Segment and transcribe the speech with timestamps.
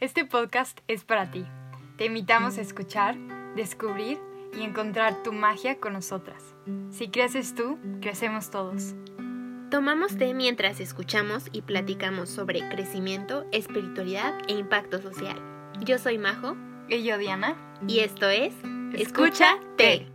[0.00, 1.46] Este podcast es para ti.
[1.96, 3.16] Te invitamos a escuchar,
[3.54, 4.18] descubrir
[4.52, 6.42] y encontrar tu magia con nosotras.
[6.90, 8.96] Si creces tú, crecemos todos.
[9.70, 15.40] Tomamos té mientras escuchamos y platicamos sobre crecimiento, espiritualidad e impacto social.
[15.80, 16.56] Yo soy Majo.
[16.88, 17.56] Y yo, Diana.
[17.86, 18.52] Y esto es
[18.94, 20.08] Escucha Té.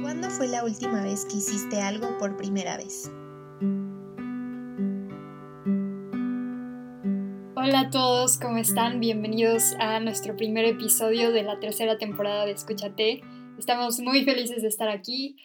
[0.00, 3.10] ¿Cuándo fue la última vez que hiciste algo por primera vez?
[7.68, 8.98] Hola a todos, ¿cómo están?
[8.98, 13.20] Bienvenidos a nuestro primer episodio de la tercera temporada de Escúchate.
[13.58, 15.36] Estamos muy felices de estar aquí.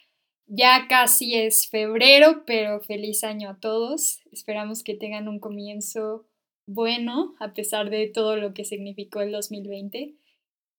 [0.48, 4.22] Ya casi es febrero, pero feliz año a todos.
[4.32, 6.26] Esperamos que tengan un comienzo
[6.66, 10.16] bueno a pesar de todo lo que significó el 2020.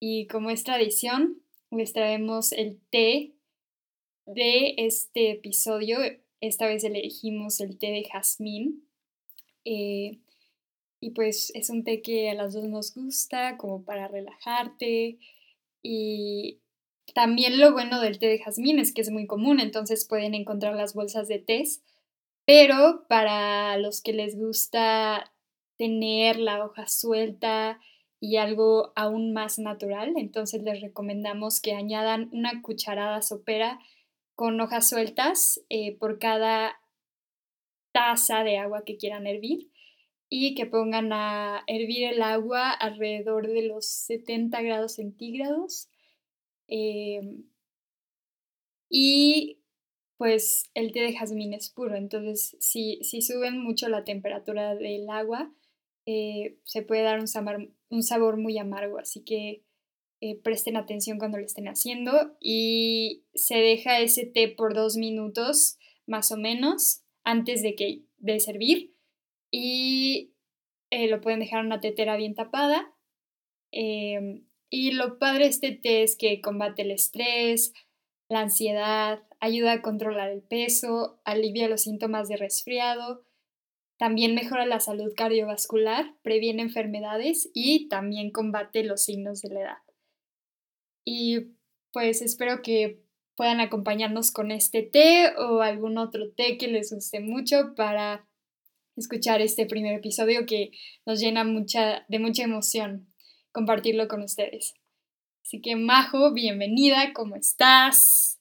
[0.00, 3.34] Y como es tradición, les traemos el té
[4.24, 5.98] de este episodio.
[6.40, 8.88] Esta vez elegimos el té de jazmín.
[9.66, 10.20] Eh,
[11.04, 15.18] y pues es un té que a las dos nos gusta, como para relajarte.
[15.82, 16.62] Y
[17.14, 20.74] también lo bueno del té de jazmín es que es muy común, entonces pueden encontrar
[20.74, 21.62] las bolsas de té.
[22.46, 25.30] Pero para los que les gusta
[25.76, 27.80] tener la hoja suelta
[28.18, 33.78] y algo aún más natural, entonces les recomendamos que añadan una cucharada sopera
[34.36, 36.80] con hojas sueltas eh, por cada
[37.92, 39.73] taza de agua que quieran hervir
[40.36, 45.88] y que pongan a hervir el agua alrededor de los 70 grados centígrados.
[46.66, 47.44] Em,
[48.90, 49.60] y
[50.16, 55.08] pues el té de jazmín es puro, entonces si, si suben mucho la temperatura del
[55.08, 55.54] agua,
[56.04, 59.62] eh, se puede dar un sabor, un sabor, muy amargo, así que
[60.20, 65.78] eh, presten atención cuando lo estén haciendo y se deja ese té por dos minutos
[66.06, 68.93] más o menos antes de que de servir
[69.56, 70.34] y
[70.90, 72.92] eh, lo pueden dejar en una tetera bien tapada.
[73.70, 77.72] Em, y lo padre de este té es que combate el estrés,
[78.28, 83.24] la ansiedad, ayuda a controlar el peso, alivia los síntomas de resfriado,
[83.96, 89.82] también mejora la salud cardiovascular, previene enfermedades y también combate los signos de la edad.
[91.04, 91.52] Y
[91.92, 93.04] pues espero que
[93.36, 98.26] puedan acompañarnos con este té o algún otro té que les guste mucho para
[98.96, 100.70] escuchar este primer episodio que
[101.06, 103.12] nos llena mucha, de mucha emoción
[103.52, 104.74] compartirlo con ustedes.
[105.42, 108.38] Así que Majo, bienvenida, ¿cómo estás?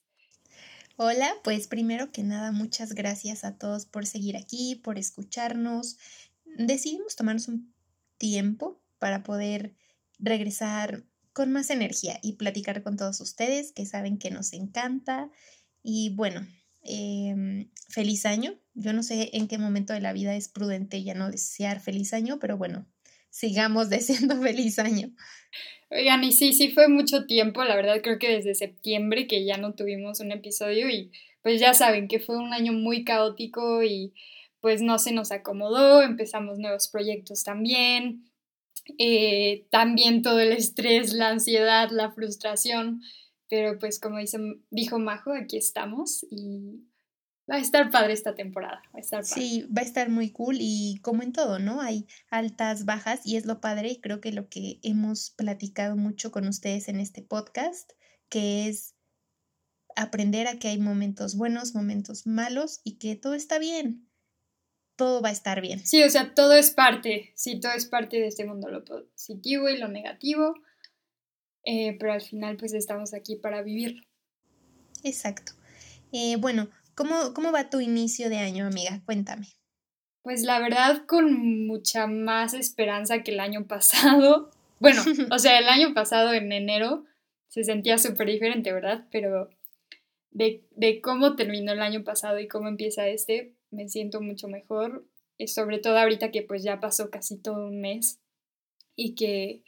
[0.96, 5.98] Hola, pues primero que nada, muchas gracias a todos por seguir aquí, por escucharnos.
[6.44, 7.74] Decidimos tomarnos un
[8.16, 9.74] tiempo para poder
[10.18, 15.30] regresar con más energía y platicar con todos ustedes que saben que nos encanta.
[15.82, 16.46] Y bueno,
[16.84, 18.58] Em, feliz año.
[18.74, 22.12] Yo no sé en qué momento de la vida es prudente ya no desear feliz
[22.12, 22.86] año, pero bueno,
[23.30, 25.10] sigamos deseando feliz año.
[25.90, 29.56] Oigan, y sí, sí fue mucho tiempo, la verdad creo que desde septiembre que ya
[29.56, 31.12] no tuvimos un episodio y
[31.42, 34.12] pues ya saben que fue un año muy caótico y
[34.60, 38.24] pues no se nos acomodó, empezamos nuevos proyectos también,
[38.98, 43.02] eh, también todo el estrés, la ansiedad, la frustración,
[43.48, 44.38] pero pues como dice,
[44.70, 46.84] dijo Majo, aquí estamos y
[47.50, 48.82] va a estar padre esta temporada.
[48.94, 51.80] Va a estar Sí, va a estar muy cool y como en todo, ¿no?
[51.80, 56.30] Hay altas, bajas y es lo padre y creo que lo que hemos platicado mucho
[56.30, 57.92] con ustedes en este podcast,
[58.28, 58.94] que es
[59.96, 64.08] aprender a que hay momentos buenos, momentos malos y que todo está bien.
[64.96, 65.80] Todo va a estar bien.
[65.80, 69.68] Sí, o sea, todo es parte, sí, todo es parte de este mundo, lo positivo
[69.68, 70.54] y lo negativo
[71.64, 74.02] eh, pero al final pues estamos aquí para vivirlo.
[75.02, 75.52] Exacto.
[76.12, 79.02] Eh, bueno, ¿cómo, ¿cómo va tu inicio de año, amiga?
[79.04, 79.46] Cuéntame.
[80.22, 84.50] Pues la verdad con mucha más esperanza que el año pasado.
[84.80, 87.04] Bueno, o sea, el año pasado en enero
[87.48, 89.06] se sentía súper diferente, ¿verdad?
[89.10, 89.48] Pero
[90.30, 95.06] de, de, cómo terminó el año pasado y cómo empieza este, me siento mucho mejor.
[95.38, 98.20] Eh, sobre todo ahorita que pues ya pasó casi todo un mes
[98.94, 99.62] y que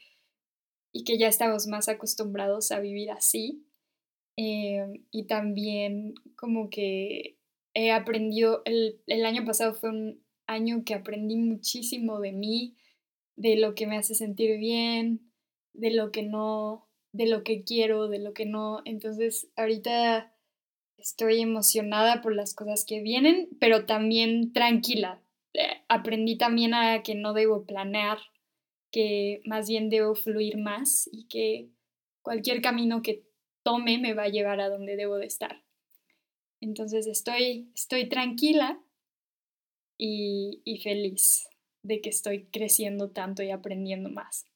[0.97, 3.67] y que ya estamos más acostumbrados a vivir así.
[4.37, 7.37] Em, y también como que
[7.75, 12.77] he aprendido, el, el año pasado fue un año que aprendí muchísimo de mí,
[13.37, 15.31] de lo que me hace sentir bien,
[15.75, 18.81] de lo que no, de lo que quiero, de lo que no.
[18.87, 20.33] Entonces ahorita
[20.97, 25.21] estoy emocionada por las cosas que vienen, pero también tranquila.
[25.53, 28.19] Eh, aprendí también a que no debo planear
[28.97, 31.69] que más bien debo fluir más y que
[32.23, 33.27] cualquier camino que
[33.63, 35.63] tome me va a llevar a donde debo de estar.
[36.63, 38.81] Entonces estoy, estoy tranquila
[39.99, 41.47] y, y feliz
[41.83, 44.47] de que estoy creciendo tanto y aprendiendo más.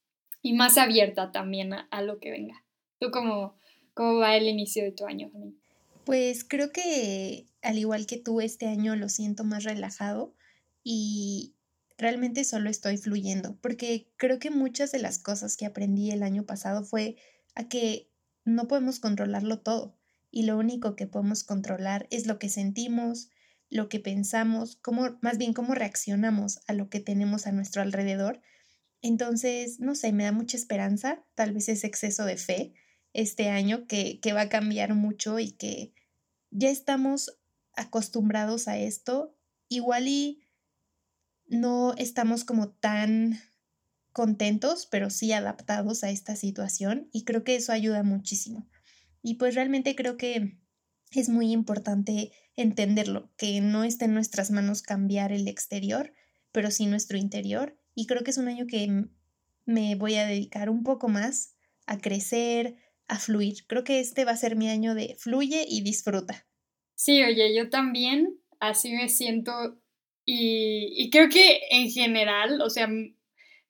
[0.41, 2.65] Y más abierta también a, lo que venga.
[2.99, 3.59] ¿Tú cómo,
[3.93, 5.31] cómo va el inicio de tu año?
[6.07, 10.33] Pues creo que al igual que tú este año lo siento más relajado
[10.83, 11.53] y
[12.01, 16.45] realmente solo estoy fluyendo, porque creo que muchas de las cosas que aprendí el año
[16.47, 17.17] pasado fue
[17.55, 18.11] a que
[18.45, 19.97] no podemos controlarlo todo
[20.31, 23.31] y lo único que podemos controlar es lo que sentimos,
[23.69, 28.41] lo que pensamos, cómo, más bien cómo reaccionamos a lo que tenemos a nuestro alrededor.
[29.03, 32.73] Entonces, no sé, me da mucha esperanza, tal vez ese exceso de fe
[33.13, 35.93] este año que, que va a cambiar mucho y que
[36.51, 37.39] ya estamos
[37.75, 39.37] acostumbrados a esto,
[39.69, 40.43] igual y
[41.51, 43.39] no estamos como tan
[44.13, 48.69] contentos, pero sí adaptados a esta situación y creo que eso ayuda muchísimo.
[49.23, 50.59] Y pues realmente creo que
[51.13, 56.15] es muy importante entenderlo, que no está en nuestras manos cambiar el exterior,
[56.53, 57.79] pero sí nuestro interior.
[57.95, 59.07] Y creo que es un año que
[59.67, 61.55] me voy a dedicar un poco más
[61.87, 62.77] a crecer,
[63.09, 63.67] a fluir.
[63.67, 66.47] Creo que este va a ser mi año de fluye y disfruta.
[66.95, 69.81] Sí, oye, yo también así me siento
[70.33, 72.89] y, y creo que en general, o sea,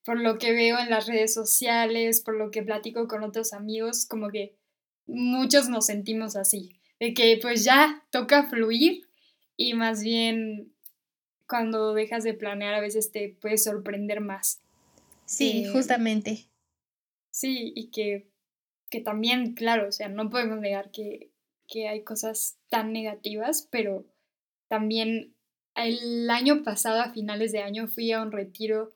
[0.04, 4.04] por lo que veo en las redes sociales, por lo que platico con otros amigos,
[4.04, 4.58] como que
[5.06, 9.08] muchos nos sentimos así, de que pues ya toca fluir
[9.56, 10.74] y más bien
[11.48, 14.60] cuando dejas de planear a veces te puedes sorprender más.
[15.24, 16.46] Sí, eh, justamente.
[17.30, 18.28] Sí, y que,
[18.90, 21.30] que también, claro, o sea, no podemos negar que,
[21.66, 24.04] que hay cosas tan negativas, pero
[24.68, 25.34] también
[25.74, 28.92] el año pasado, a finales de año, fui a un retiro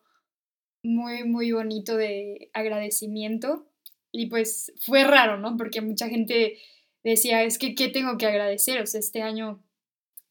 [0.83, 3.67] muy, muy bonito de agradecimiento
[4.13, 5.57] y pues fue raro, ¿no?
[5.57, 6.59] Porque mucha gente
[7.03, 8.81] decía, es que, ¿qué tengo que agradecer?
[8.81, 9.63] O sea, este año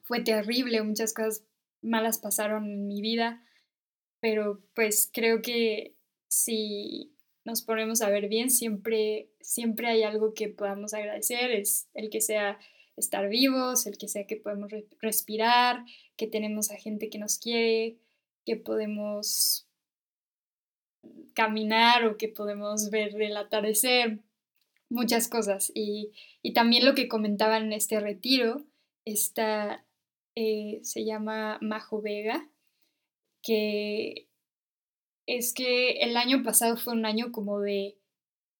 [0.03, 1.43] fue terrible, muchas cosas
[1.81, 3.43] malas pasaron en mi vida,
[4.19, 5.95] pero pues creo que
[6.27, 7.13] si
[7.45, 12.21] nos ponemos a ver bien, siempre, siempre hay algo que podamos agradecer, es el que
[12.21, 12.57] sea
[12.95, 15.83] estar vivos, el que sea que podemos respirar,
[16.15, 17.97] que tenemos a gente que nos quiere,
[18.45, 19.67] que podemos
[21.33, 24.19] caminar o que podemos ver el atardecer,
[24.89, 25.71] muchas cosas.
[25.73, 26.11] Y,
[26.53, 28.63] también lo que comentaban en este retiro,
[29.05, 29.85] esta
[30.35, 32.47] eh, se llama Majo Vega,
[33.41, 34.27] que
[35.25, 37.97] es que el año pasado fue un año como de,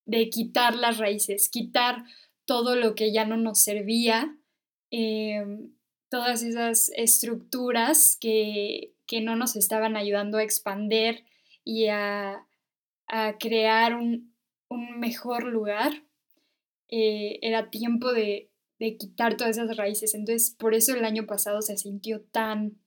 [0.06, 2.04] de quitar las raíces, quitar
[2.46, 4.38] todo lo que ya no nos servía,
[4.92, 5.74] em,
[6.10, 11.26] todas esas estructuras que, que no nos estaban ayudando a expander
[11.64, 12.46] y a,
[13.40, 14.34] crear un,
[14.98, 16.04] mejor lugar,
[16.90, 18.50] eh, era tiempo de,
[19.00, 20.14] quitar todas esas raíces.
[20.14, 22.80] Entonces, por eso el año pasado se sintió tan,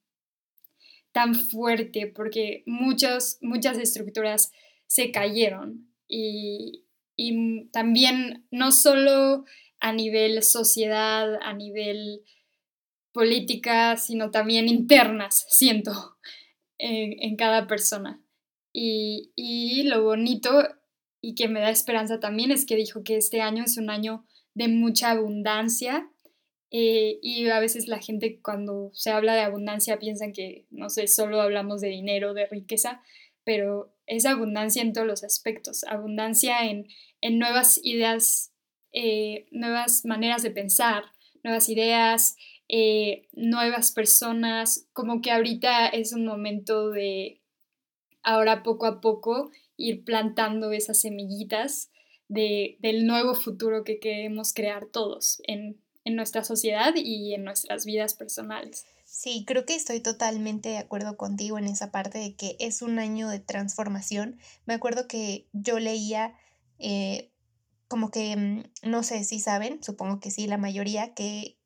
[1.12, 4.52] tan fuerte, porque muchas, muchas estructuras
[4.86, 5.88] se cayeron.
[6.08, 6.85] Y,
[7.16, 9.44] y también no solo
[9.80, 12.22] a nivel sociedad, a nivel
[13.12, 16.16] política, sino también internas, siento,
[16.78, 18.20] en cada persona.
[18.78, 20.50] Y, lo bonito
[21.22, 24.26] y que me da esperanza también es que dijo que este año es un año
[24.54, 26.10] de mucha abundancia
[26.70, 31.06] eh, y a veces la gente cuando se habla de abundancia piensan que, no sé,
[31.06, 33.00] solo hablamos de dinero, de riqueza,
[33.46, 36.88] pero es abundancia en todos los aspectos, abundancia en,
[37.38, 38.52] nuevas ideas,
[38.92, 41.04] eh, nuevas maneras de pensar,
[41.44, 42.36] nuevas ideas,
[42.68, 47.40] eh, nuevas personas, como que ahorita es un momento de
[48.24, 51.92] ahora poco a poco ir plantando esas semillitas
[52.26, 57.84] de, del nuevo futuro que queremos crear todos en, en nuestra sociedad y en nuestras
[57.84, 58.86] vidas personales.
[59.18, 62.98] Sí, creo que estoy totalmente de acuerdo contigo en esa parte de que es un
[62.98, 64.38] año de transformación.
[64.66, 66.34] Me acuerdo que yo leía
[66.78, 67.32] eh,
[67.88, 71.58] como que, mm, no sé si saben, supongo que sí, la mayoría, que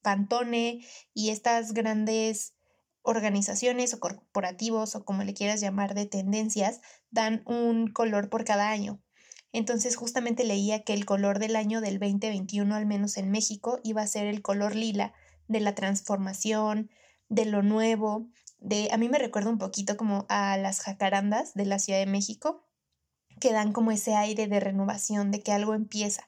[0.00, 2.54] Pantone y estas grandes
[3.02, 8.70] organizaciones o corporativos o como le quieras llamar de tendencias dan un color por cada
[8.70, 9.02] año.
[9.50, 14.02] Entonces justamente leía que el color del año del 2021, al menos en México, iba
[14.02, 15.14] a ser el color lila
[15.48, 16.90] de la transformación,
[17.28, 21.66] de lo nuevo, de a mí me recuerda un poquito como a las jacarandas de
[21.66, 22.64] la Ciudad de México,
[23.40, 26.26] que dan como ese aire de renovación, de que algo empieza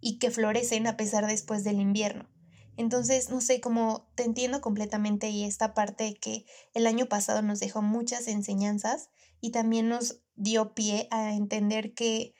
[0.00, 2.28] y que florecen a pesar después del invierno.
[2.76, 7.42] Entonces, no sé, cómo te entiendo completamente y esta parte de que el año pasado
[7.42, 9.10] nos dejó muchas enseñanzas
[9.40, 12.34] y también nos dio pie a entender que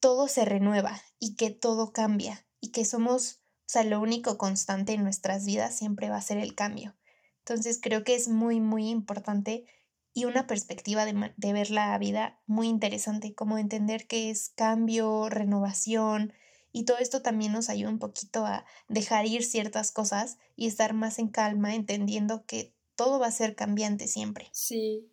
[0.00, 3.41] todo se renueva y que todo cambia y que somos,
[3.72, 6.94] sea, lo único constante en nuestras vidas siempre va a ser el cambio.
[7.38, 9.64] Entonces creo que es muy, muy importante
[10.14, 15.28] y una perspectiva de, de ver la vida muy interesante, como entender que es cambio,
[15.28, 16.32] renovación,
[16.72, 20.94] y todo esto también nos ayuda un poquito a dejar ir ciertas cosas y estar
[20.94, 24.48] más en calma, entendiendo que todo va a ser cambiante siempre.
[24.52, 25.10] Sí,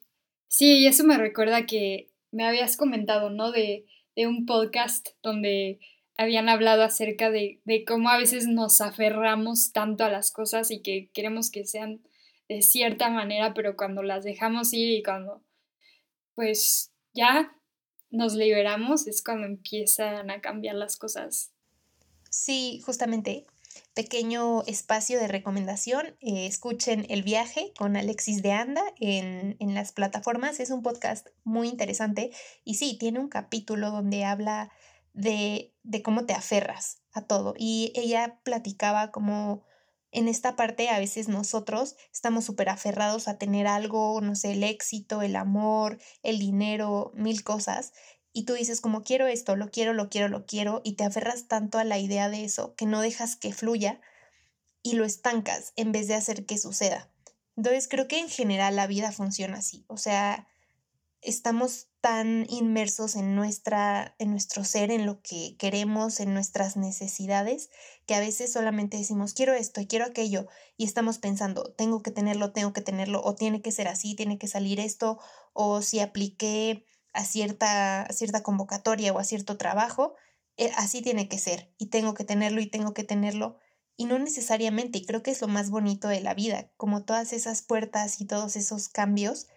[0.48, 3.52] sí, y eso me recuerda que me habías comentado, ¿no?
[3.52, 3.86] De,
[4.16, 5.80] de un podcast donde
[6.20, 10.82] habían hablado acerca de, de, cómo a veces nos aferramos tanto a las cosas y
[10.82, 12.02] que queremos que sean
[12.50, 15.42] de cierta manera, pero cuando las dejamos ir y cuando
[16.36, 17.56] pues ya
[18.12, 21.54] nos liberamos es cuando empiezan a cambiar las cosas.
[22.30, 23.46] Sí, justamente.
[23.94, 26.18] Pequeño espacio de recomendación.
[26.20, 30.60] Eh, escuchen El viaje con Alexis de Anda en, en las plataformas.
[30.60, 32.32] Es un podcast muy interesante
[32.66, 34.70] y sí, tiene un capítulo donde habla
[35.20, 37.54] de, de cómo te aferras a todo.
[37.58, 39.64] Y ella platicaba como
[40.12, 44.64] en esta parte a veces nosotros estamos súper aferrados a tener algo, no sé, el
[44.64, 47.94] éxito, el amor, el dinero, mil cosas.
[48.32, 51.48] Y tú dices como quiero esto, lo quiero, lo quiero, lo quiero, y te aferras
[51.48, 54.02] tanto a la idea de eso que no dejas que fluya
[54.82, 57.12] y lo estancas en vez de hacer que suceda.
[57.58, 59.84] Entonces creo que en general la vida funciona así.
[59.88, 60.48] O sea,
[61.22, 67.70] estamos tan inmersos en nuestra en nuestro ser, en lo que queremos, en nuestras necesidades,
[68.06, 72.12] que a veces solamente decimos quiero esto y quiero aquello y estamos pensando, tengo que
[72.12, 75.20] tenerlo, tengo que tenerlo o tiene que ser así, tiene que salir esto
[75.54, 80.16] o si apliqué a cierta cierta convocatoria o a cierto trabajo,
[80.58, 83.58] eh, así tiene que ser y tengo que tenerlo y tengo que tenerlo
[83.98, 87.34] y no necesariamente, y creo que es lo más bonito de la vida, como todas
[87.34, 89.48] esas puertas y todos esos cambios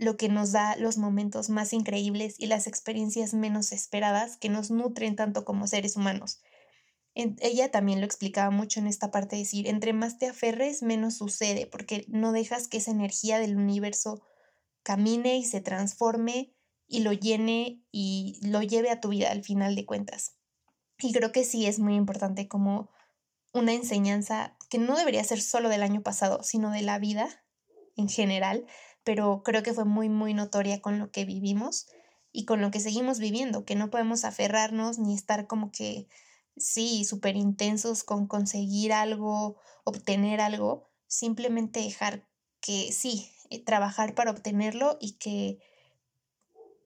[0.00, 4.70] lo que nos da los momentos más increíbles y las experiencias menos esperadas que nos
[4.70, 6.40] nutren tanto como seres humanos.
[7.14, 11.18] ella también lo explicaba mucho en esta parte de decir, entre más te aferres, menos
[11.18, 14.22] sucede, porque no dejas que esa energía del universo
[14.82, 16.54] camine y se transforme
[16.86, 20.34] y lo llene y lo lleve a tu vida al final de cuentas.
[20.98, 22.88] Y creo que sí es muy importante como
[23.52, 27.44] una enseñanza que no debería ser solo del año pasado, sino de la vida
[27.96, 28.64] en general,
[29.10, 31.88] pero creo que fue muy, muy notoria con lo que vivimos
[32.30, 36.06] y con lo que seguimos viviendo, que no podemos aferrarnos ni estar como que,
[36.56, 42.24] sí, súper intensos con conseguir algo, obtener algo, simplemente dejar
[42.60, 45.58] que sí, eh, trabajar para obtenerlo y que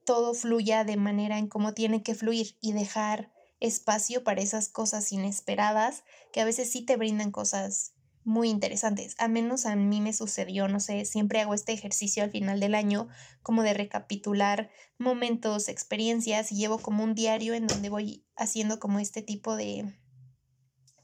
[0.07, 5.13] todo fluya de manera en cómo tiene que fluir y dejar espacio para esas cosas
[5.13, 7.93] inesperadas que a veces sí te brindan cosas
[8.25, 9.15] muy interesantes.
[9.19, 12.75] A menos a mí me sucedió, no sé, siempre hago este ejercicio al final del
[12.75, 13.09] año
[13.43, 18.99] como de recapitular momentos, experiencias y llevo como un diario en donde voy haciendo como
[18.99, 19.95] este tipo de,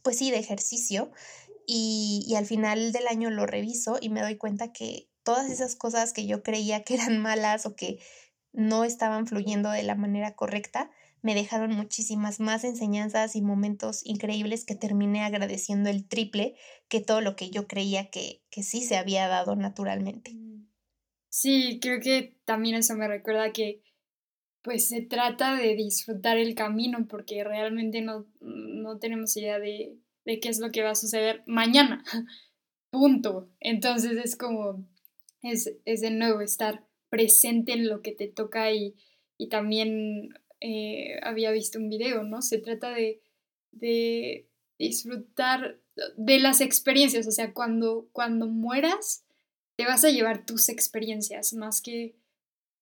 [0.03, 1.11] pues sí, de ejercicio
[1.67, 5.77] y, y al final del año lo reviso y me doy cuenta que todas esas
[5.77, 8.01] cosas que yo creía que eran malas o que
[8.53, 10.91] no estaban fluyendo de la manera correcta,
[11.23, 16.55] me dejaron muchísimas más enseñanzas y momentos increíbles que terminé agradeciendo el triple
[16.89, 20.33] que todo lo que yo creía que, que sí se había dado naturalmente.
[20.33, 20.69] Mm.
[21.31, 23.83] Sí, creo que también eso me recuerda que
[24.63, 30.41] pues se trata de disfrutar el camino porque realmente no, no tenemos idea de, de
[30.41, 32.05] qué es lo que va a suceder mañana.
[32.91, 33.49] Punto.
[33.61, 34.85] Entonces es como,
[35.43, 38.97] es, es de nuevo estar presente en lo que te toca y,
[39.39, 42.43] y también eh, había visto un video, ¿no?
[42.43, 43.21] Se trata de,
[43.73, 44.49] de
[44.79, 45.81] disfrutar
[46.17, 49.25] de las experiencias, o sea, cuando, cuando mueras,
[49.77, 52.17] te vas a llevar tus experiencias más que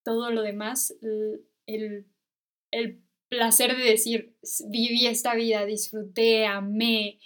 [0.05, 0.95] todo lo demás,
[1.67, 2.07] el,
[2.71, 4.37] el placer de decir,
[4.69, 7.19] viví esta vida, disfruté, amé,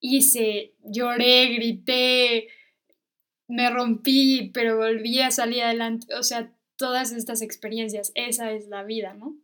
[0.00, 2.48] hice, lloré, grité,
[3.48, 8.84] me rompí, pero volví a salir adelante, o sea, todas estas experiencias, esa es la
[8.84, 9.36] vida, ¿no?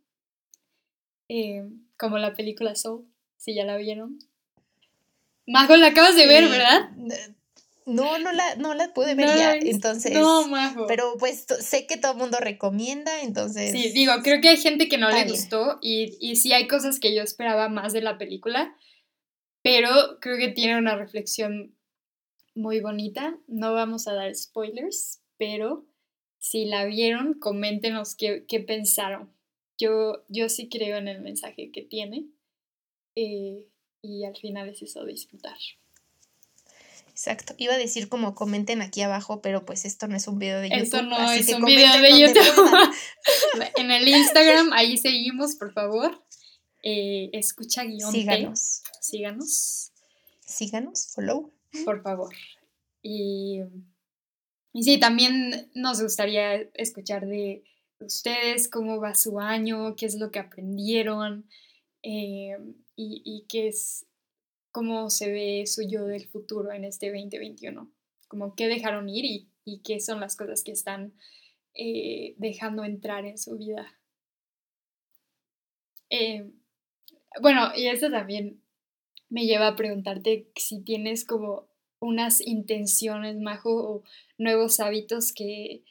[1.29, 1.65] Eh,
[1.97, 3.07] como la película Soul,
[3.37, 4.19] si ya la vieron.
[5.47, 6.91] Majo, la acabas de ver, ¿verdad?
[7.87, 10.13] No, no la, no la pude ver ya, entonces.
[10.13, 10.87] No, Majo.
[10.89, 13.71] Pero pues sé que todo el mundo recomienda, entonces.
[13.71, 16.99] Sí, digo, creo que hay gente que no le gustó y, y sí hay cosas
[16.99, 18.77] que yo esperaba más de la película,
[19.63, 21.77] pero creo que tiene una reflexión
[22.57, 23.39] muy bonita.
[23.47, 25.87] No vamos a dar spoilers, pero
[26.39, 29.36] si la vieron, coméntenos qué, qué pensaron.
[29.79, 32.27] Yo, yo sí creo en el mensaje que tiene
[33.15, 33.69] eh,
[34.03, 35.57] y al final es eso, disfrutar.
[37.09, 37.55] Exacto.
[37.57, 40.69] Iba a decir como comenten aquí abajo, pero pues esto no es un video de
[40.69, 40.83] YouTube.
[40.83, 42.95] Esto no es un video de YouTube.
[43.77, 46.23] en el Instagram, ahí seguimos, por favor.
[46.83, 48.13] Eh, escucha guion.
[48.13, 48.83] Síganos.
[49.01, 49.93] Síganos.
[50.41, 51.53] Síganos, follow.
[51.85, 52.35] Por favor.
[53.03, 53.63] Y
[54.77, 57.65] y sí, también nos gustaría escuchar de
[58.01, 61.49] ustedes cómo va su año, qué es lo que aprendieron
[62.03, 62.57] eh,
[62.95, 64.07] y, qué es,
[64.71, 67.91] cómo se ve su yo del futuro en este 2021,
[68.29, 71.13] como qué dejaron ir y, y qué son las cosas que están
[71.75, 73.87] eh, dejando entrar en su vida.
[76.09, 76.51] Eh,
[77.43, 78.63] bueno, y esto también
[79.29, 81.69] me lleva a preguntarte si tienes como
[82.01, 84.05] unas intenciones, Majo, o
[84.39, 85.83] nuevos hábitos que,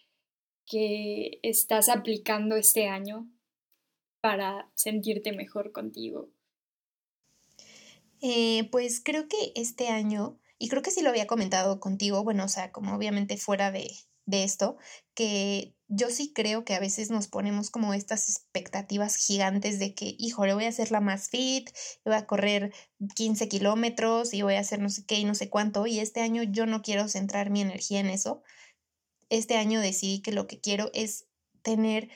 [0.66, 3.30] que estás aplicando este año
[4.22, 6.32] para sentirte mejor contigo?
[8.22, 12.46] Eh, pues creo que este año, y creo que sí lo había comentado contigo, bueno,
[12.46, 13.92] o sea, como obviamente fuera de,
[14.26, 14.78] de esto,
[15.14, 20.16] que yo sí creo que a veces nos ponemos como estas expectativas gigantes de que,
[20.18, 21.70] híjole, voy a hacer la más fit,
[22.04, 22.74] voy a correr
[23.16, 26.22] 15 kilómetros y voy a hacer no sé qué y no sé cuánto, y este
[26.22, 28.42] año yo no quiero centrar mi energía en eso.
[29.30, 31.26] Este año decidí que lo que quiero es
[31.62, 32.10] tener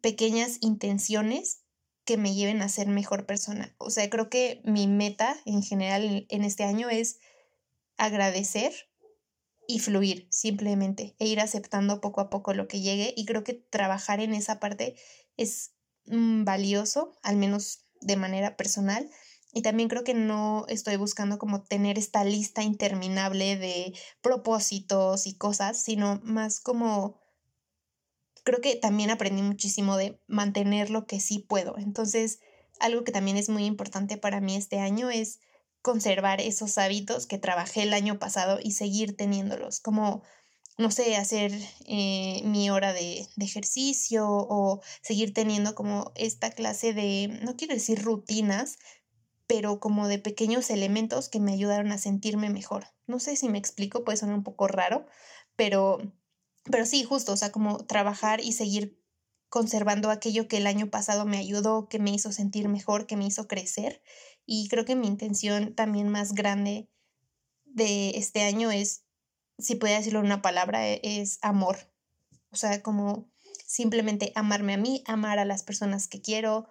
[0.00, 1.62] pequeñas intenciones
[2.04, 3.74] que me lleven a ser mejor persona.
[3.78, 7.18] O sea, creo que mi meta en general en este año es
[7.98, 8.72] agradecer
[9.66, 13.52] y fluir simplemente e ir aceptando poco a poco lo que llegue y creo que
[13.52, 14.96] trabajar en esa parte
[15.36, 15.74] es
[16.06, 19.10] mm, valioso, al menos de manera personal.
[19.52, 25.36] Y también creo que no estoy buscando como tener esta lista interminable de propósitos y
[25.36, 27.16] cosas, sino más como
[28.48, 31.76] creo que también aprendí muchísimo de mantener lo que sí puedo.
[31.76, 32.40] Entonces,
[32.80, 35.40] algo que también es muy importante para mí este año es
[35.82, 40.22] conservar esos hábitos que trabajé el año pasado y seguir teniéndolos, como,
[40.76, 41.52] no sé, hacer
[41.86, 47.74] eh, mi hora de, de, ejercicio o seguir teniendo como esta clase de, no quiero
[47.74, 48.78] decir rutinas,
[49.48, 52.84] pero como de pequeños elementos que me ayudaron a sentirme mejor.
[53.06, 55.06] No sé si me explico, puede sonar un poco raro,
[55.56, 55.98] pero,
[56.64, 59.02] pero sí, justo, o sea, como trabajar y seguir
[59.48, 63.26] conservando aquello que el año pasado me ayudó, que me hizo sentir mejor, que me
[63.26, 64.02] hizo crecer
[64.44, 66.90] y creo que mi intención también más grande
[67.64, 69.04] de este año es,
[69.58, 71.90] si puedo decirlo en una palabra, e, es amor.
[72.50, 73.30] O sea, como
[73.66, 76.68] simplemente amarme a mí, amar a las personas que quiero,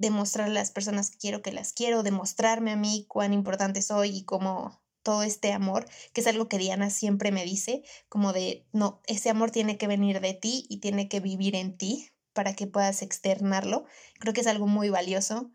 [0.00, 4.16] demostrar a las personas que quiero que las quiero, demostrarme a mí cuán importante soy
[4.16, 8.66] y como todo este amor, que es algo que Diana siempre me dice, como de,
[8.72, 12.54] no, ese amor tiene que venir de ti y tiene que vivir en ti para
[12.54, 13.84] que puedas externarlo.
[14.18, 15.50] Creo que es algo muy valioso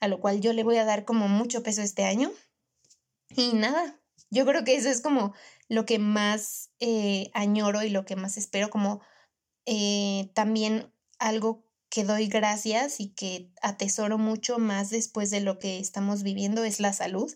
[0.00, 2.30] a lo cual yo le voy a dar como mucho peso este año.
[3.34, 3.98] Y nada,
[4.30, 5.34] yo creo que eso es como
[5.68, 9.00] lo que más eh, añoro y lo que más espero, como
[9.64, 11.65] eh, también algo
[11.96, 16.78] que doy gracias y que atesoro mucho más después de lo que estamos viviendo es
[16.78, 17.34] la salud.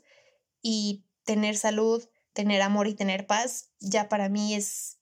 [0.60, 4.98] Y tener salud, tener amor y tener paz, ya para mí es,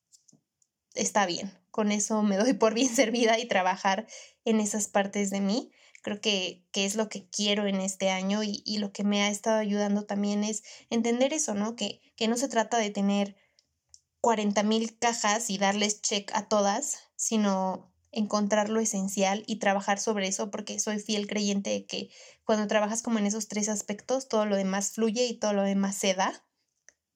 [0.94, 1.53] está bien.
[1.73, 4.07] Con eso me doy por bien servida y trabajar
[4.44, 8.44] en esas partes de mí creo que, que, es lo que quiero en este año
[8.44, 11.75] y, y, lo que me ha estado ayudando también es entender eso, ¿no?
[11.75, 13.35] Que, que no se trata de tener
[14.21, 20.29] 40 mil cajas y darles check a todas, sino encontrar lo esencial y trabajar sobre
[20.29, 22.11] eso porque soy fiel creyente de que
[22.44, 25.97] cuando trabajas como en esos tres aspectos, todo lo demás fluye y todo lo demás
[25.97, 26.44] se da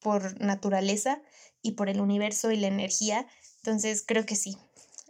[0.01, 1.23] por naturaleza
[1.63, 3.27] y por el universo y la energía.
[3.59, 4.57] Entonces creo que sí,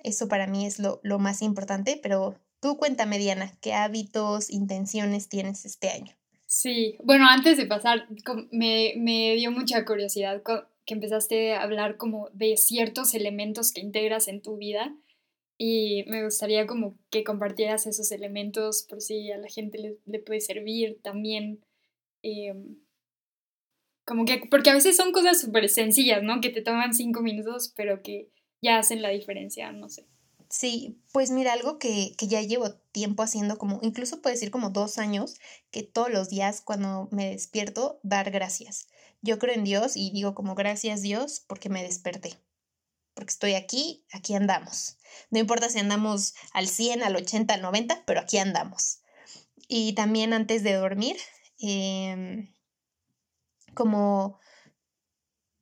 [0.04, 5.28] eso para mí es lo, lo más importante, pero Tú cuéntame, Diana, ¿qué hábitos, intenciones
[5.28, 6.14] tienes este año?
[6.46, 8.06] Sí, bueno, antes de pasar,
[8.52, 10.44] me, me dio mucha curiosidad
[10.86, 14.94] que empezaste a hablar como de ciertos elementos que integras en tu vida
[15.64, 20.40] y me gustaría como que compartieras esos elementos por si a la gente le, puede
[20.40, 21.64] servir también.
[22.20, 22.78] Em,
[24.04, 26.40] como que, porque a veces son cosas súper sencillas, ¿no?
[26.40, 28.28] Que te toman cinco minutos, pero que
[28.60, 30.04] ya hacen la diferencia, no sé.
[30.48, 34.70] Sí, pues mira, algo que, que, ya llevo tiempo haciendo, como incluso puedo decir como
[34.70, 35.38] dos años,
[35.70, 38.88] que todos los días cuando me despierto, dar gracias.
[39.20, 42.36] Yo creo en Dios y digo como gracias Dios porque me desperté.
[43.14, 44.96] Porque estoy aquí, aquí andamos.
[45.30, 49.00] No importa si andamos al 100, al 80, al 90, pero aquí andamos.
[49.68, 51.16] Y también antes de dormir,
[51.58, 52.54] em,
[53.74, 54.38] como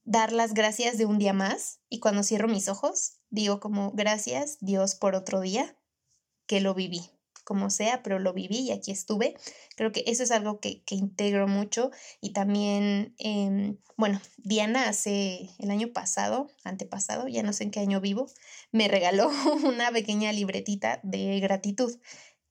[0.05, 4.59] dar las gracias de un día más y cuando cierro mis ojos, digo como gracias
[4.61, 5.77] Dios por otro día
[6.47, 7.09] que lo viví,
[7.45, 9.35] como sea, pero lo viví y aquí estuve.
[9.77, 15.51] Creo que eso es algo que, que integro mucho y también, eh, bueno, Diana hace
[15.59, 18.27] el año pasado, antepasado, ya no sé en qué año vivo,
[18.73, 19.31] me regaló
[19.65, 21.99] una pequeña libretita de gratitud.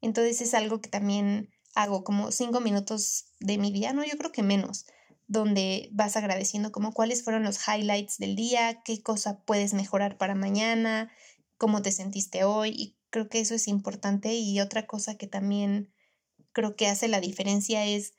[0.01, 4.31] Entonces es algo que también hago como cinco minutos de mi día, no, yo creo
[4.31, 4.85] que menos,
[5.27, 10.35] donde vas agradeciendo como cuáles fueron los highlights del día, qué cosa puedes mejorar para
[10.35, 11.11] mañana,
[11.57, 15.91] cómo te sentiste hoy y creo que eso es importante y otra cosa que también
[16.51, 18.13] creo que hace la diferencia es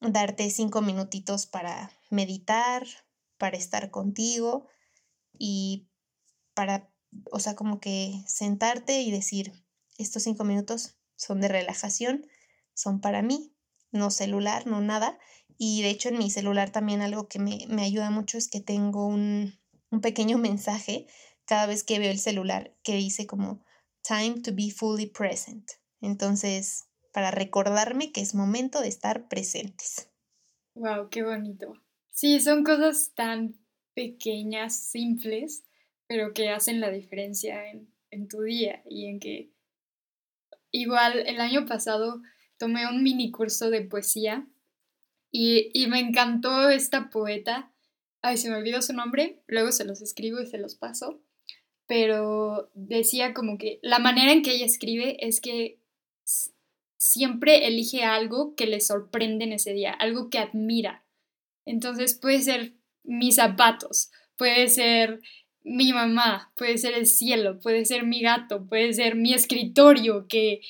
[0.00, 2.86] darte cinco minutitos para meditar,
[3.38, 4.66] para estar contigo
[5.38, 5.88] y
[6.54, 6.90] para,
[7.30, 9.52] o sea, como que sentarte y decir,
[9.98, 12.26] estos cinco minutos son de relajación,
[12.74, 13.54] son para mí,
[13.90, 15.18] no celular, no nada.
[15.58, 18.60] Y de hecho en mi celular también algo que me, me ayuda mucho es que
[18.60, 19.58] tengo un,
[19.90, 21.06] un pequeño mensaje
[21.46, 23.64] cada vez que veo el celular que dice como
[24.06, 25.72] time to be fully present.
[26.00, 30.10] Entonces, para recordarme que es momento de estar presentes.
[30.74, 31.72] Wow, qué bonito.
[32.10, 33.58] Sí, son cosas tan
[33.94, 35.64] pequeñas, simples,
[36.06, 39.50] pero que hacen la diferencia en, en tu día y en que
[40.70, 42.20] igual el año pasado
[42.58, 44.46] tomé un mini curso de poesía
[45.30, 47.72] y, y, me encantó esta poeta.
[48.22, 51.22] Ay, se me olvidó su nombre, luego se los escribo y se los paso.
[51.86, 55.78] Pero decía como que la manera en que ella escribe es que
[56.96, 61.04] siempre elige algo que le sorprende en ese día, algo que admira.
[61.64, 65.20] Entonces puede ser mis zapatos, puede ser
[65.62, 70.60] mi mamá, puede ser el cielo, puede ser mi gato, puede ser mi escritorio que,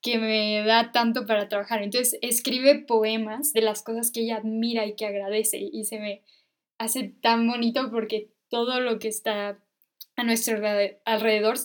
[0.00, 1.82] que me da tanto para trabajar.
[1.82, 6.22] Entonces escribe poemas de las cosas que ella admira y que agradece y se me
[6.78, 9.63] hace tan bonito porque todo lo que está
[10.16, 10.60] a nuestro
[11.04, 11.58] alrededor,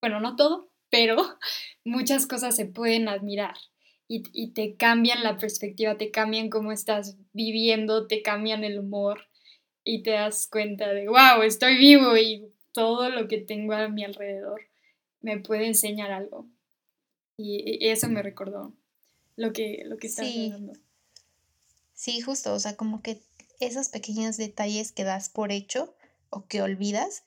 [0.00, 1.16] bueno, no todo, pero
[1.84, 3.56] muchas cosas se pueden admirar
[4.06, 9.26] y, te cambian la perspectiva, te cambian cómo estás viviendo, te cambian el humor
[9.82, 14.04] y te das cuenta de, wow, estoy vivo y todo lo que tengo a mi
[14.04, 14.62] alrededor
[15.20, 16.46] me puede enseñar algo.
[17.36, 18.72] Y, eso me recordó
[19.36, 20.52] lo que, lo que estás sí.
[21.94, 23.20] Sí, justo, o sea, como que
[23.60, 25.94] esos pequeños detalles que das por hecho
[26.28, 27.24] o que olvidas,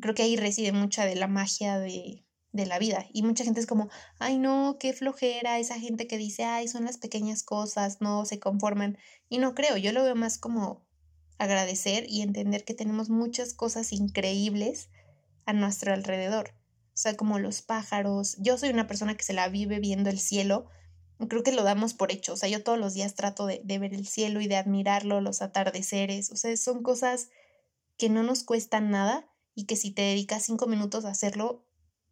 [0.00, 3.06] creo que ahí reside mucha de la magia de, de la vida.
[3.12, 6.84] Y mucha gente es como, ay no, qué flojera esa gente que dice, ay, son
[6.84, 8.98] las pequeñas cosas, no se conforman.
[9.28, 10.86] Y no creo, yo lo veo más como
[11.38, 14.90] agradecer y entender que tenemos muchas cosas increíbles
[15.46, 16.54] a nuestro alrededor.
[16.88, 18.36] O sea, como los pájaros.
[18.38, 20.66] Yo soy una persona que se la vive viendo el cielo.
[21.28, 22.32] Creo que lo damos por hecho.
[22.32, 25.20] O sea, yo todos los días trato de, de ver el cielo y de admirarlo,
[25.20, 26.32] los atardeceres.
[26.32, 27.28] O sea, son cosas
[27.96, 29.28] que no nos cuestan nada
[29.58, 31.64] y que si te dedicas cinco minutos a hacerlo,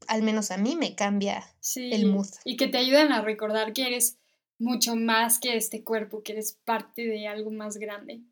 [0.08, 1.44] al menos a mí me cambia
[1.76, 2.26] el mood.
[2.44, 4.18] Y que te ayudan a recordar que eres
[4.58, 8.22] mucho más que este cuerpo, que eres parte de algo más grande.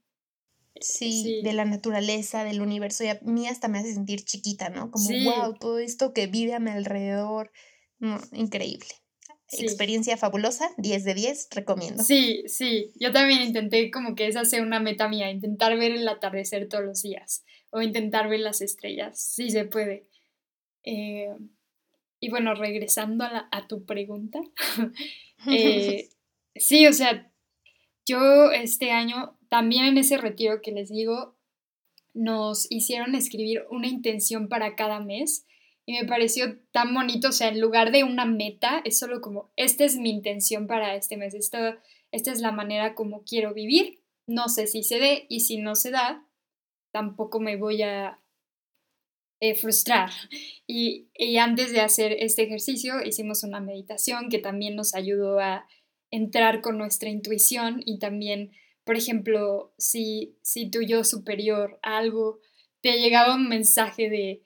[0.80, 3.04] Sí, de la naturaleza, del universo.
[3.04, 4.90] Y a mí hasta me hace sentir chiquita, ¿no?
[4.90, 7.52] Como, wow, todo esto que vive a mi alrededor.
[8.32, 8.88] increíble.
[9.52, 12.02] Experiencia fabulosa, 10 de 10, recomiendo.
[12.02, 12.90] Sí, sí.
[12.96, 16.84] Yo también intenté como que esa sea una meta mía, intentar ver el atardecer todos
[16.84, 19.20] los días o intentar ver las estrellas.
[19.20, 20.06] Sí se puede.
[20.84, 21.34] Eh,
[22.20, 24.40] y bueno, regresando a, tu pregunta,
[25.50, 26.08] eh,
[26.54, 27.30] sí, o sea,
[28.06, 31.36] yo este año, también en ese retiro que les digo,
[32.14, 35.44] nos hicieron escribir una intención para cada mes
[35.84, 39.50] y me pareció tan bonito, o sea, en lugar de una meta, es solo como,
[39.56, 41.82] esta es mi intención para este mes, esta,
[42.12, 45.74] esta es la manera como quiero vivir, no sé si se dé y si no
[45.74, 46.24] se da,
[46.94, 48.20] tampoco me voy a
[49.40, 50.10] eh, frustrar.
[50.64, 55.66] Y, antes de hacer este ejercicio hicimos una meditación que también nos ayudó a
[56.12, 58.52] entrar con nuestra intuición y también,
[58.84, 62.38] por ejemplo, si, si tu yo superior a algo
[62.80, 64.42] te llegaba un mensaje de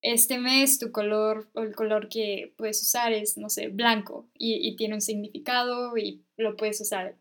[0.00, 4.66] este mes tu color o el color que puedes usar es, no sé, blanco y,
[4.66, 7.18] y tiene un significado y lo puedes usar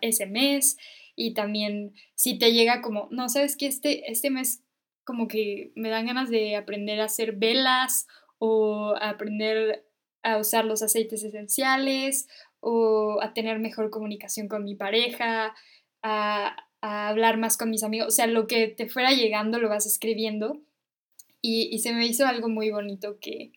[0.00, 0.76] ese mes
[1.16, 4.62] y también si te llega como, no, sabes que este, este mes
[5.02, 8.06] como que me dan ganas de aprender a hacer velas
[8.38, 9.86] o aprender
[10.22, 12.28] a usar los aceites esenciales
[12.60, 15.54] o a tener mejor comunicación con mi pareja,
[16.02, 19.86] a, hablar más con mis amigos, o sea, lo que te fuera llegando lo vas
[19.86, 20.60] escribiendo
[21.42, 23.52] y, se me hizo algo muy bonito que,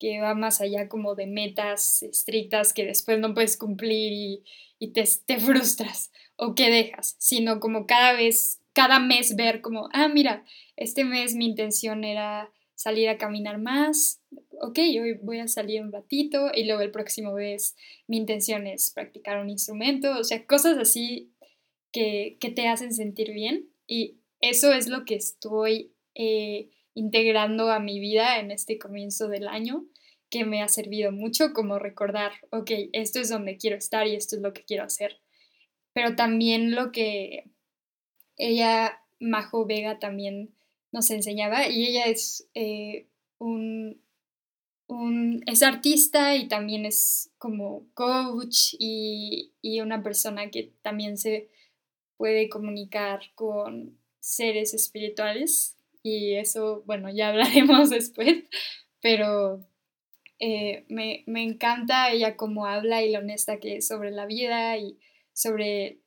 [0.00, 4.44] que, va más allá como de metas estrictas que después no puedes cumplir y,
[4.80, 9.88] y te, te frustras o que dejas, sino como cada vez, cada mes ver como,
[9.92, 10.44] ah, mira,
[10.76, 14.20] este mes mi intención era salir a caminar más,
[14.60, 17.74] ok, hoy voy a salir un ratito y luego el próximo mes
[18.06, 21.32] mi intención es practicar un instrumento, o sea, cosas así
[21.90, 27.98] que, te hacen sentir bien y eso es lo que estoy eh, integrando a mi
[27.98, 29.86] vida en este comienzo del año
[30.28, 34.36] que me ha servido mucho como recordar, ok, esto es donde quiero estar y esto
[34.36, 35.20] es lo que quiero hacer.
[35.96, 37.50] Pero también lo que
[38.36, 40.54] ella, Majo Vega, también
[40.92, 43.06] nos enseñaba y ella es eh,
[43.38, 44.02] un,
[45.46, 51.48] es artista y también es como coach y, y, una persona que también se
[52.18, 58.44] puede comunicar con seres espirituales y eso, bueno, ya hablaremos después,
[59.00, 59.66] pero
[60.40, 64.76] eh, me, me, encanta ella cómo habla y lo honesta que es sobre la vida
[64.76, 64.98] y
[65.36, 66.00] sobre,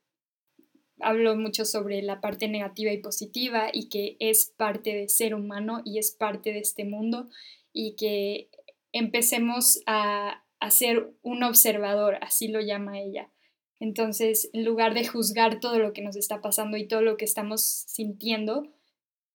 [0.99, 5.81] hablo mucho sobre la parte negativa y positiva y que es parte de ser humano
[5.85, 7.29] y es parte de este mundo
[7.71, 8.49] y que
[8.91, 13.31] empecemos a, a ser un observador, así lo llama ella.
[13.79, 17.25] Entonces, en lugar de juzgar todo lo que nos está pasando y todo lo que
[17.25, 18.73] estamos sintiendo,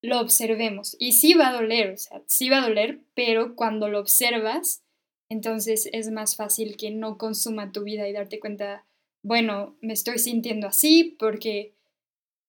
[0.02, 0.96] lo observemos.
[0.98, 4.82] Y sí va a doler, o sea, sí va a doler, pero cuando lo observas,
[5.30, 8.84] entonces es más fácil que no consuma tu vida y darte cuenta,
[9.24, 11.74] bueno, me estoy sintiendo así porque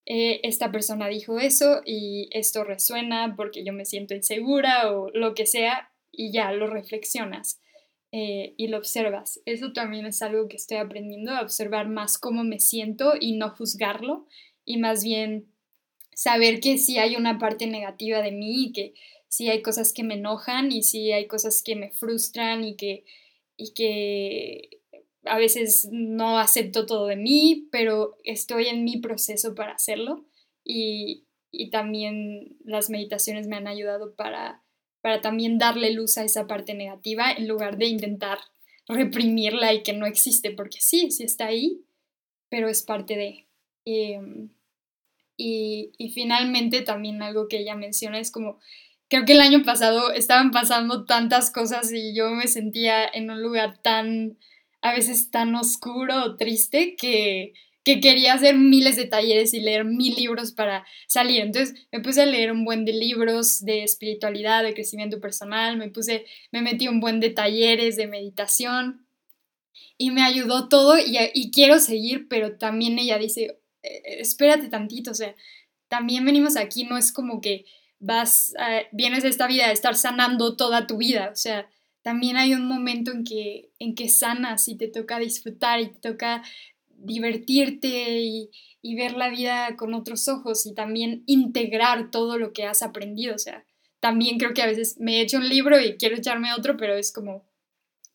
[0.06, 5.34] eh, esta persona dijo eso y esto resuena porque yo me siento insegura o lo
[5.34, 7.62] que sea y ya lo reflexionas
[8.12, 9.42] eh, y lo observas.
[9.46, 13.52] Eso también es algo que estoy aprendiendo, a observar más cómo me siento y no
[13.52, 14.28] juzgarlo
[14.66, 15.48] y más bien
[16.14, 18.94] saber que sí hay una parte negativa de mí y que
[19.30, 23.06] sí hay cosas que me enojan y sí hay cosas que me frustran y que,
[23.56, 24.82] y que
[25.26, 30.26] a veces no acepto todo de mí, pero estoy en mi proceso para hacerlo
[30.64, 34.64] y, y también las meditaciones me han ayudado para,
[35.02, 38.40] para también darle luz a esa parte negativa en lugar de intentar
[38.88, 41.82] reprimirla y que no existe, porque sí, sí está ahí,
[42.50, 43.48] pero es parte de...
[43.86, 44.50] Em,
[45.38, 48.58] y, y, finalmente también algo que ella menciona es como
[49.10, 53.42] creo que el año pasado estaban pasando tantas cosas y yo me sentía en un
[53.42, 54.38] lugar tan,
[54.86, 59.84] a veces tan oscuro o triste que, que quería hacer miles de talleres y leer
[59.84, 61.42] mil libros para salir.
[61.42, 65.90] Entonces me puse a leer un buen de libros de espiritualidad, de crecimiento personal, me
[65.90, 69.08] puse, me metí un buen de talleres de meditación
[69.98, 75.10] y me ayudó todo y, y quiero seguir, pero también ella dice, eh, espérate tantito,
[75.10, 75.36] o sea,
[75.88, 77.66] también venimos aquí, no es como que
[77.98, 78.54] vas,
[78.92, 81.68] vienes de esta vida de estar sanando toda tu vida, o sea,
[82.06, 86.12] también hay un momento en que, en que sanas y te toca disfrutar y te
[86.12, 86.44] toca
[86.88, 88.52] divertirte y,
[88.84, 93.34] y ver la vida con otros ojos y también integrar todo lo que has aprendido,
[93.34, 93.66] o sea,
[94.00, 96.94] también creo que a veces me he hecho un libro y quiero echarme otro, pero
[96.94, 97.44] es como,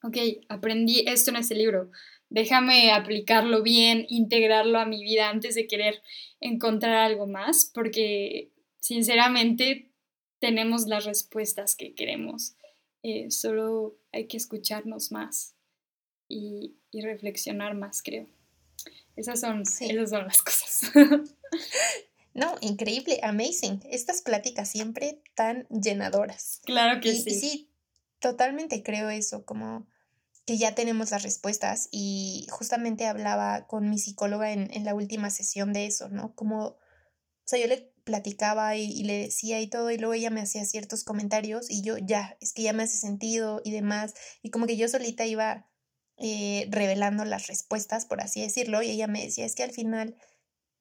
[0.04, 0.16] ok,
[0.48, 1.90] aprendí esto en ese libro,
[2.28, 6.00] déjame aplicarlo bien, integrarlo a mi vida antes de querer
[6.38, 9.90] encontrar algo más, porque sinceramente
[10.38, 12.54] tenemos las respuestas que queremos.
[13.02, 15.54] Eh, solo hay que escucharnos más
[16.28, 18.26] y, reflexionar más, creo.
[19.16, 20.92] Esas son, esas son las cosas.
[22.34, 23.80] No, increíble, amazing.
[23.90, 26.60] Estas pláticas siempre tan llenadoras.
[26.64, 27.30] Claro que sí.
[27.30, 27.70] Y sí,
[28.20, 29.86] totalmente creo eso, como
[30.46, 35.30] que ya tenemos las respuestas y justamente hablaba con mi psicóloga en, en la última
[35.30, 36.34] sesión de eso, ¿no?
[36.34, 36.76] Como,
[37.50, 41.04] sea, yo le platicaba y, le decía y todo, y luego ella me hacía ciertos
[41.04, 44.76] comentarios y yo ya, es que ya me hace sentido y demás, y como que
[44.76, 45.68] yo solita iba
[46.16, 50.16] eh, revelando las respuestas, por así decirlo, y ella me decía, es que al final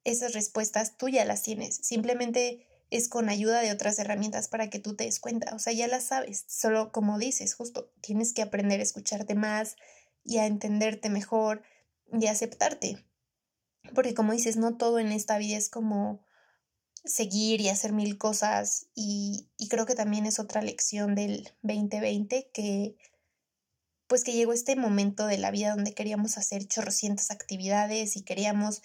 [0.04, 4.80] esas respuestas tú ya las tienes, simplemente es con ayuda de otras herramientas para que
[4.80, 8.42] tú te des cuenta, o sea, ya las sabes, solo como dices, justo tienes que
[8.42, 9.76] aprender a escucharte más
[10.24, 11.64] y a entenderte mejor
[12.12, 13.06] y a aceptarte.
[13.94, 16.26] Porque como dices, no todo en esta vida es como
[17.10, 22.96] seguir y hacer mil cosas y, creo que también es otra lección del 2020 que
[24.08, 28.82] pues que llegó este momento de la vida donde queríamos hacer chorrocientas actividades y queríamos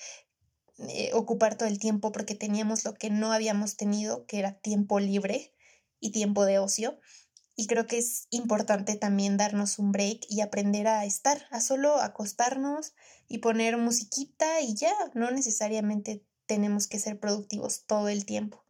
[0.78, 5.00] eh, ocupar todo el tiempo porque teníamos lo que no habíamos tenido, que era tiempo
[5.00, 5.54] libre
[5.98, 7.00] y tiempo de ocio.
[7.56, 11.96] Y creo que es importante también darnos un break y aprender a estar, a solo
[12.02, 12.92] acostarnos
[13.28, 18.64] y poner musiquita y ya, no necesariamente tenemos que ser productivos todo el tiempo,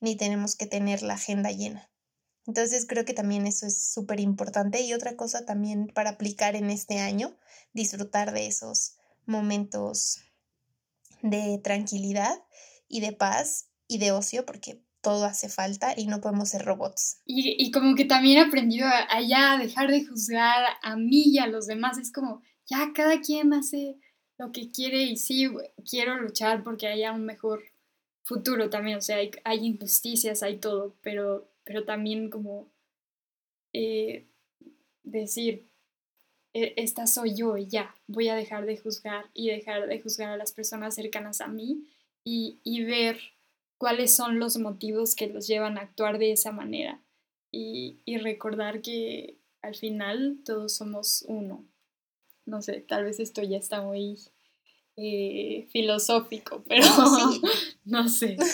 [0.00, 1.90] ni tenemos que tener la agenda llena.
[2.46, 6.70] Entonces creo que también eso es súper importante y otra cosa también para aplicar en
[6.70, 7.36] este año,
[7.72, 10.20] disfrutar de esos momentos
[11.22, 12.42] de tranquilidad
[12.88, 17.20] y de paz y de ocio porque todo hace falta y no podemos ser robots.
[17.26, 21.48] Y, como que también he aprendido a, ya dejar de juzgar a mí y a
[21.48, 21.98] los demás.
[21.98, 23.96] Es como, ya cada quien hace
[24.38, 25.48] lo que quiere y sí,
[25.88, 27.62] quiero luchar porque haya un mejor
[28.22, 32.70] futuro también, o sea, hay, injusticias, hay todo, pero, pero también como
[33.72, 34.26] eh,
[35.02, 35.66] decir,
[36.54, 40.30] e, esta soy yo y ya, voy a dejar de juzgar y dejar de juzgar
[40.30, 41.84] a las personas cercanas a mí
[42.24, 43.18] y, y ver
[43.78, 47.02] cuáles son los motivos que los llevan a actuar de esa manera
[47.50, 51.64] y, y recordar que al final todos somos uno.
[52.44, 54.18] No sé, tal vez esto ya está muy
[54.96, 56.84] eh, filosófico, pero
[57.84, 58.36] no sé.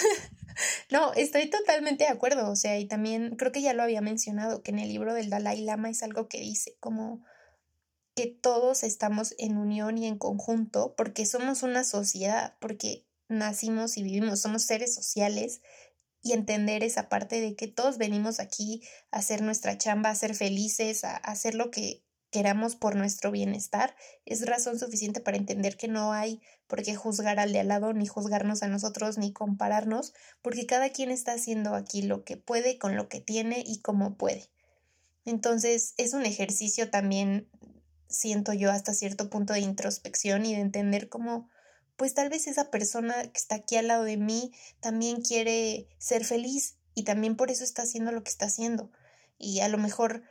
[0.91, 4.65] No, estoy totalmente de acuerdo, o sea, y también creo que ya lo había mencionado,
[4.65, 7.25] que en el libro del Dalai Lama es algo que dice, como
[8.17, 14.03] que todos estamos en unión y en conjunto, porque somos una sociedad, porque nacimos y
[14.03, 15.61] vivimos, somos seres sociales,
[16.23, 20.35] y entender esa parte de que todos venimos aquí a hacer nuestra chamba, a ser
[20.35, 23.95] felices, a hacer lo que queramos por nuestro bienestar,
[24.27, 27.93] es razón suficiente para entender que no hay por qué juzgar al de al lado,
[27.93, 30.13] ni juzgarnos a nosotros, ni compararnos,
[30.43, 34.17] porque cada quien está haciendo aquí lo que puede, con lo que tiene y como
[34.17, 34.51] puede.
[35.25, 37.49] Entonces es un ejercicio también,
[38.09, 41.49] siento yo, hasta cierto punto de introspección y de entender cómo,
[41.97, 46.25] pues tal vez esa persona que está aquí al lado de mí también quiere ser
[46.25, 48.91] feliz y también por eso está haciendo lo que está haciendo.
[49.39, 50.23] Y a lo mejor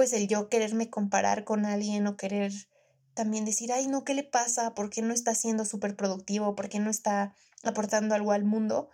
[0.00, 2.52] pues el yo quererme comparar con alguien o querer
[3.12, 4.72] también decir, ay, no, ¿qué le pasa?
[4.72, 6.54] ¿Por qué no está siendo súper productivo?
[6.54, 7.34] ¿Por qué no está
[7.64, 8.88] aportando algo al mundo?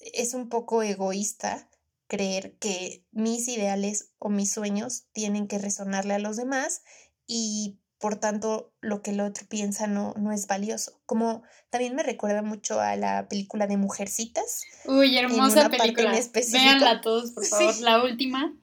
[0.00, 1.70] Es un poco egoísta
[2.08, 6.82] creer que mis ideales o mis sueños tienen que resonarle a los demás
[7.26, 11.00] y por tanto lo que el otro piensa no, no es valioso.
[11.06, 14.64] Como también me recuerda mucho a la película de Mujercitas.
[14.84, 16.12] Uy, hermosa película.
[16.52, 17.80] Véanla todos, por favor.
[17.80, 18.54] La última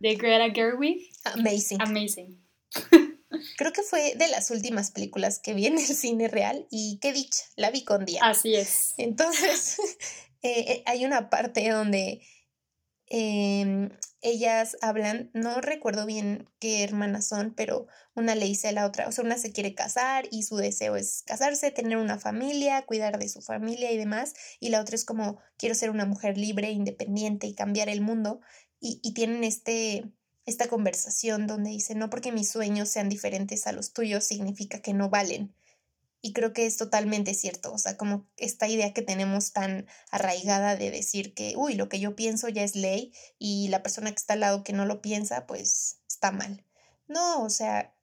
[0.00, 1.10] de Greta Gerwig.
[1.24, 1.80] Amazing.
[1.80, 2.44] Amazing.
[3.56, 7.12] Creo que fue de las últimas películas que vi en el cine real y qué
[7.12, 8.30] dicha, la vi con Diana.
[8.30, 8.94] Así es.
[8.96, 9.78] Entonces,
[10.42, 12.22] eh, eh, hay una parte donde
[13.06, 13.90] em,
[14.22, 19.06] ellas hablan, no recuerdo bien qué hermanas son, pero una le dice a la otra,
[19.06, 23.18] o sea, una se quiere casar y su deseo es casarse, tener una familia, cuidar
[23.18, 26.70] de su familia y demás, y la otra es como, quiero ser una mujer libre,
[26.70, 28.40] independiente y cambiar el mundo
[28.80, 30.04] y, tienen este,
[30.46, 34.94] esta conversación donde dicen, no porque mis sueños sean diferentes a los tuyos significa que
[34.94, 35.54] no valen.
[36.20, 40.74] Y creo que es totalmente cierto, o sea, como esta idea que tenemos tan arraigada
[40.74, 44.16] de decir que, uy, lo que yo pienso ya es ley y la persona que
[44.16, 46.64] está al lado que no lo piensa, pues está mal.
[47.06, 47.94] No, o sea,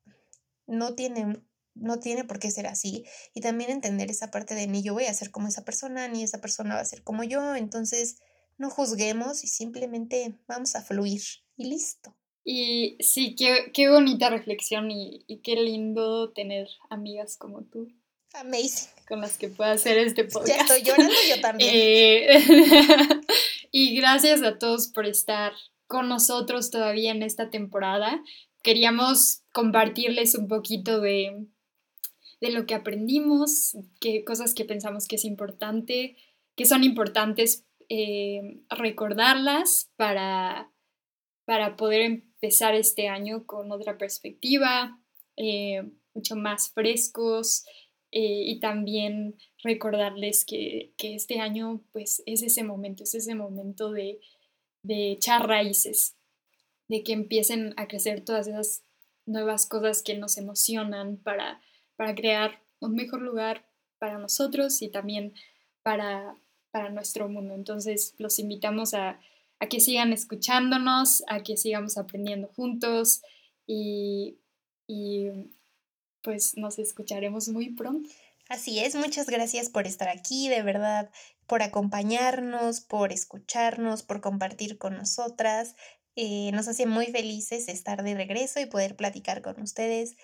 [0.66, 1.42] no tiene,
[1.74, 3.06] no tiene por qué ser así.
[3.34, 6.24] Y también entender esa parte de ni yo voy a ser como esa persona, ni
[6.24, 7.56] esa persona va a ser como yo.
[7.56, 8.18] Entonces,
[8.58, 11.22] no juzguemos y simplemente vamos a fluir
[11.58, 12.16] y listo.
[12.48, 17.92] Y sí, qué, qué bonita reflexión y, qué lindo tener amigas como tú.
[18.34, 18.90] Amazing.
[19.08, 20.48] Con las que pueda hacer este podcast.
[20.48, 21.72] Ya estoy llorando yo también.
[21.74, 23.22] Eh,
[23.72, 25.54] y gracias a todos por estar
[25.88, 28.24] con nosotros todavía en esta temporada.
[28.62, 31.48] Queríamos compartirles un poquito de,
[32.42, 33.76] de lo que aprendimos,
[34.26, 36.16] cosas que pensamos que es importante,
[36.56, 40.72] que son importantes eh, recordarlas para,
[41.46, 45.00] para poder empezar este año con otra perspectiva,
[45.38, 47.66] eh, mucho más frescos
[48.12, 54.20] eh, y también recordarles que, este año pues es ese momento, es ese momento de,
[54.84, 56.16] de echar raíces,
[56.88, 58.84] de que empiecen a crecer todas esas
[59.26, 61.62] nuevas cosas que nos emocionan para,
[61.96, 63.68] para crear un mejor lugar
[64.00, 65.34] para nosotros y también
[65.84, 66.38] para,
[66.76, 67.54] para nuestro mundo.
[67.54, 69.18] Entonces los invitamos a,
[69.70, 73.22] que sigan escuchándonos, a que sigamos aprendiendo juntos
[73.66, 74.36] y,
[76.22, 78.10] pues nos escucharemos muy pronto.
[78.50, 81.10] Así es, muchas gracias por estar aquí, de verdad,
[81.48, 85.78] por acompañarnos, por escucharnos, por compartir con nosotras.
[86.18, 90.18] Eh, nos hace muy felices estar de regreso y poder platicar con ustedes.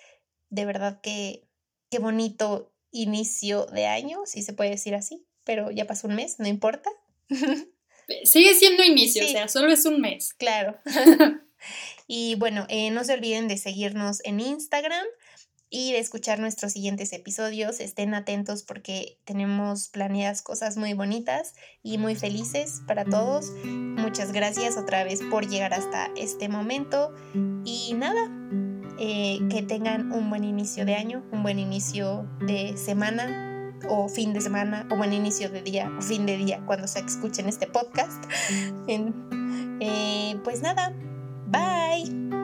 [0.50, 1.48] De verdad que
[1.90, 6.38] qué bonito inicio de año, si se puede decir así pero ya pasó un mes,
[6.38, 6.90] no importa.
[8.24, 10.34] Sigue siendo inicio, o sea, solo es un mes.
[10.34, 10.76] Claro.
[12.06, 15.06] y bueno, eh, no se olviden de seguirnos en Instagram
[15.72, 17.80] y de escuchar nuestros siguientes episodios.
[17.80, 23.50] Estén atentos porque tenemos planeadas cosas muy bonitas y muy felices para todos.
[23.64, 27.14] Muchas gracias otra vez por llegar hasta este momento.
[27.64, 28.30] Y nada,
[28.98, 33.51] eh, que tengan un buen inicio de año, un buen inicio de semana,
[33.88, 37.00] o fin de semana o buen inicio de día o fin de día cuando se
[37.00, 38.24] escuchen este podcast.
[39.80, 40.94] Eh, pues nada,
[41.48, 42.41] bye.